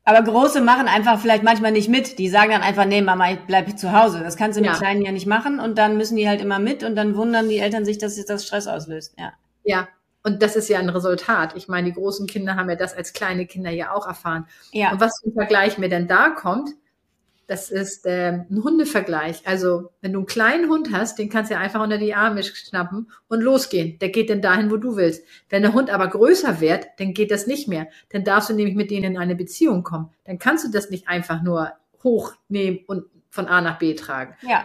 Aber 0.04 0.22
Große 0.22 0.60
machen 0.60 0.88
einfach 0.88 1.20
vielleicht 1.20 1.44
manchmal 1.44 1.70
nicht 1.70 1.88
mit. 1.88 2.18
Die 2.18 2.28
sagen 2.28 2.50
dann 2.50 2.62
einfach, 2.62 2.84
nee, 2.84 3.00
Mama, 3.00 3.30
ich 3.30 3.38
bleib 3.46 3.78
zu 3.78 3.92
Hause. 3.92 4.20
Das 4.20 4.36
kannst 4.36 4.58
du 4.58 4.60
mit 4.60 4.70
Ja. 4.70 4.76
Kleinen 4.76 5.02
ja 5.02 5.12
nicht 5.12 5.28
machen. 5.28 5.60
Und 5.60 5.78
dann 5.78 5.96
müssen 5.96 6.16
die 6.16 6.28
halt 6.28 6.40
immer 6.40 6.58
mit 6.58 6.82
und 6.82 6.96
dann 6.96 7.14
wundern 7.14 7.48
die 7.48 7.58
Eltern 7.58 7.84
sich, 7.84 7.98
dass 7.98 8.22
das 8.24 8.44
Stress 8.44 8.66
auslöst. 8.66 9.14
Ja. 9.16 9.32
Ja. 9.62 9.88
Und 10.24 10.42
das 10.42 10.56
ist 10.56 10.68
ja 10.68 10.80
ein 10.80 10.88
Resultat. 10.88 11.56
Ich 11.56 11.68
meine, 11.68 11.88
die 11.88 11.94
großen 11.94 12.26
Kinder 12.26 12.56
haben 12.56 12.68
ja 12.68 12.76
das 12.76 12.94
als 12.94 13.12
kleine 13.12 13.46
Kinder 13.46 13.70
ja 13.70 13.92
auch 13.92 14.06
erfahren. 14.06 14.46
Ja. 14.72 14.92
Und 14.92 15.00
was 15.00 15.22
im 15.24 15.32
Vergleich 15.32 15.78
mir 15.78 15.88
denn 15.88 16.08
da 16.08 16.30
kommt, 16.30 16.70
das 17.46 17.70
ist 17.70 18.04
ähm, 18.06 18.46
ein 18.50 18.62
Hundevergleich. 18.62 19.46
Also, 19.46 19.90
wenn 20.00 20.12
du 20.12 20.20
einen 20.20 20.26
kleinen 20.26 20.70
Hund 20.70 20.90
hast, 20.92 21.18
den 21.18 21.28
kannst 21.28 21.50
du 21.50 21.54
ja 21.54 21.60
einfach 21.60 21.82
unter 21.82 21.98
die 21.98 22.14
Arme 22.14 22.42
schnappen 22.42 23.10
und 23.28 23.40
losgehen. 23.40 23.98
Der 23.98 24.10
geht 24.10 24.30
dann 24.30 24.40
dahin, 24.40 24.70
wo 24.70 24.76
du 24.76 24.96
willst. 24.96 25.24
Wenn 25.48 25.62
der 25.62 25.72
Hund 25.72 25.90
aber 25.90 26.08
größer 26.08 26.60
wird, 26.60 26.86
dann 26.98 27.14
geht 27.14 27.30
das 27.30 27.46
nicht 27.46 27.68
mehr. 27.68 27.88
Dann 28.10 28.24
darfst 28.24 28.50
du 28.50 28.54
nämlich 28.54 28.76
mit 28.76 28.90
denen 28.90 29.12
in 29.12 29.18
eine 29.18 29.34
Beziehung 29.34 29.82
kommen. 29.82 30.10
Dann 30.24 30.38
kannst 30.38 30.64
du 30.64 30.70
das 30.70 30.90
nicht 30.90 31.08
einfach 31.08 31.42
nur 31.42 31.72
hochnehmen 32.02 32.80
und 32.86 33.04
von 33.30 33.46
A 33.46 33.60
nach 33.60 33.78
B 33.78 33.94
tragen. 33.94 34.34
Ja. 34.42 34.64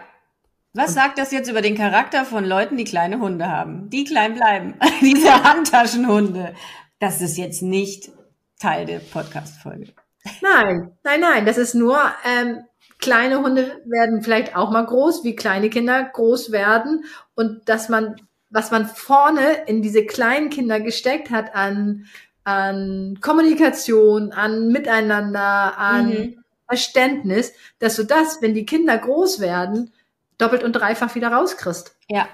Was 0.74 0.94
sagt 0.94 1.18
das 1.18 1.32
jetzt 1.32 1.50
über 1.50 1.62
den 1.62 1.76
Charakter 1.76 2.24
von 2.24 2.46
Leuten, 2.46 2.78
die 2.78 2.84
kleine 2.84 3.20
Hunde 3.20 3.50
haben? 3.50 3.90
Die 3.90 4.04
klein 4.04 4.36
bleiben. 4.36 4.76
Diese 5.02 5.44
Handtaschenhunde. 5.44 6.54
Das 7.00 7.22
ist 7.22 7.38
jetzt 7.38 7.64
nicht 7.64 8.12
Teil 8.60 8.86
der 8.86 9.00
Podcast-Folge. 9.00 9.94
Nein, 10.42 10.92
nein, 11.04 11.22
nein. 11.22 11.46
Das 11.46 11.58
ist 11.58 11.74
nur, 11.76 12.00
ähm, 12.26 12.64
kleine 13.00 13.42
Hunde 13.42 13.82
werden 13.86 14.22
vielleicht 14.22 14.56
auch 14.56 14.72
mal 14.72 14.86
groß, 14.86 15.24
wie 15.24 15.36
kleine 15.36 15.70
Kinder 15.70 16.04
groß 16.04 16.52
werden. 16.52 17.06
Und 17.36 17.68
dass 17.70 17.90
man, 17.90 18.16
was 18.50 18.72
man 18.72 18.88
vorne 18.88 19.64
in 19.68 19.82
diese 19.82 20.06
kleinen 20.06 20.50
Kinder 20.50 20.80
gesteckt 20.80 21.30
hat 21.30 21.56
an, 21.56 22.06
an 22.44 23.18
Kommunikation, 23.22 24.32
an 24.32 24.70
Miteinander, 24.70 25.78
an 25.78 26.08
Mhm. 26.10 26.44
Verständnis, 26.70 27.54
dass 27.80 27.96
du 27.96 28.04
das, 28.04 28.42
wenn 28.42 28.54
die 28.54 28.66
Kinder 28.66 28.98
groß 28.98 29.40
werden, 29.40 29.94
doppelt 30.38 30.64
und 30.64 30.74
dreifach 30.74 31.16
wieder 31.16 31.30
rauskriegst. 31.30 31.96
Ja. 32.10 32.28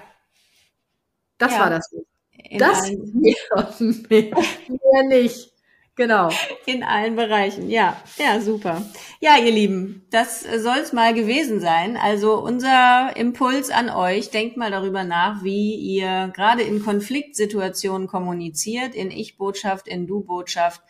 Das 1.38 1.52
Ja. 1.52 1.60
war 1.60 1.70
das. 1.70 1.92
In 2.32 2.58
Das 2.58 2.90
mehr, 2.90 2.98
mehr, 3.12 3.36
mehr 4.68 5.02
nicht. 5.08 5.53
Genau. 5.96 6.30
in 6.66 6.82
allen 6.82 7.14
Bereichen. 7.16 7.70
Ja, 7.70 7.96
ja, 8.18 8.40
super. 8.40 8.82
Ja, 9.20 9.36
ihr 9.38 9.52
Lieben, 9.52 10.06
das 10.10 10.40
soll 10.42 10.78
es 10.78 10.92
mal 10.92 11.14
gewesen 11.14 11.60
sein. 11.60 11.96
Also 11.96 12.42
unser 12.42 13.16
Impuls 13.16 13.70
an 13.70 13.90
euch, 13.90 14.30
denkt 14.30 14.56
mal 14.56 14.70
darüber 14.70 15.04
nach, 15.04 15.44
wie 15.44 15.74
ihr 15.76 16.32
gerade 16.34 16.62
in 16.62 16.82
Konfliktsituationen 16.82 18.08
kommuniziert, 18.08 18.94
in 18.94 19.10
Ich-Botschaft, 19.10 19.86
in 19.86 20.06
Du-Botschaft 20.06 20.82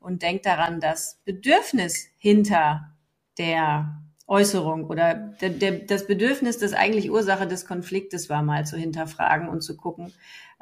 und 0.00 0.22
denkt 0.22 0.46
daran, 0.46 0.80
das 0.80 1.20
Bedürfnis 1.24 2.08
hinter 2.16 2.92
der 3.38 4.00
Äußerung 4.26 4.86
oder 4.86 5.14
der, 5.14 5.50
der, 5.50 5.72
das 5.80 6.06
Bedürfnis, 6.06 6.58
das 6.58 6.72
eigentlich 6.72 7.10
Ursache 7.10 7.46
des 7.46 7.66
Konfliktes 7.66 8.28
war, 8.28 8.42
mal 8.42 8.66
zu 8.66 8.76
hinterfragen 8.76 9.48
und 9.48 9.60
zu 9.60 9.76
gucken, 9.76 10.12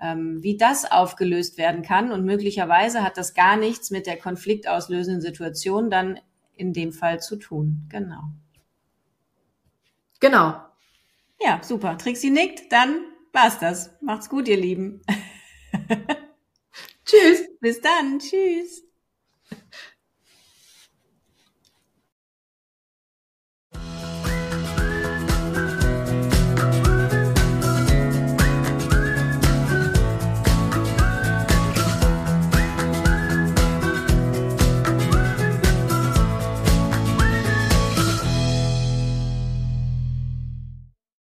ähm, 0.00 0.42
wie 0.42 0.56
das 0.56 0.90
aufgelöst 0.90 1.58
werden 1.58 1.82
kann. 1.82 2.12
Und 2.12 2.24
möglicherweise 2.24 3.02
hat 3.02 3.16
das 3.16 3.34
gar 3.34 3.56
nichts 3.56 3.90
mit 3.90 4.06
der 4.06 4.18
konfliktauslösenden 4.18 5.20
Situation 5.20 5.90
dann 5.90 6.18
in 6.56 6.72
dem 6.72 6.92
Fall 6.92 7.20
zu 7.20 7.36
tun. 7.36 7.86
Genau. 7.90 8.22
Genau. 10.20 10.56
Ja, 11.40 11.60
super. 11.62 11.98
Trixie 11.98 12.30
nickt, 12.30 12.72
dann 12.72 12.96
war's 13.32 13.58
das. 13.58 13.90
Macht's 14.00 14.28
gut, 14.28 14.48
ihr 14.48 14.56
Lieben. 14.56 15.02
Tschüss. 17.04 17.48
Bis 17.60 17.80
dann. 17.80 18.18
Tschüss. 18.18 18.84